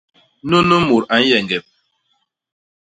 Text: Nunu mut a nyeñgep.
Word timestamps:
Nunu 0.49 0.77
mut 0.87 1.05
a 1.13 1.15
nyeñgep. 1.25 1.65